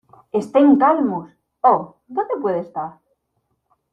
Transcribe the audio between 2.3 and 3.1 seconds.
puede estar?